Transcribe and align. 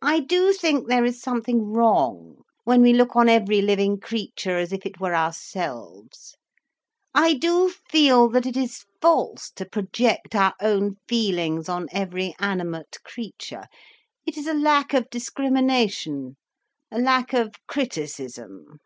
I 0.00 0.20
do 0.20 0.54
think 0.54 0.88
there 0.88 1.04
is 1.04 1.20
something 1.20 1.60
wrong, 1.72 2.38
when 2.64 2.80
we 2.80 2.94
look 2.94 3.14
on 3.14 3.28
every 3.28 3.60
living 3.60 4.00
creature 4.00 4.56
as 4.56 4.72
if 4.72 4.86
it 4.86 4.98
were 4.98 5.14
ourselves. 5.14 6.34
I 7.14 7.34
do 7.34 7.68
feel, 7.68 8.30
that 8.30 8.46
it 8.46 8.56
is 8.56 8.86
false 9.02 9.50
to 9.56 9.66
project 9.66 10.34
our 10.34 10.54
own 10.62 10.96
feelings 11.06 11.68
on 11.68 11.88
every 11.92 12.34
animate 12.38 12.96
creature. 13.04 13.66
It 14.24 14.38
is 14.38 14.46
a 14.46 14.54
lack 14.54 14.94
of 14.94 15.10
discrimination, 15.10 16.38
a 16.90 16.98
lack 16.98 17.34
of 17.34 17.54
criticism." 17.66 18.78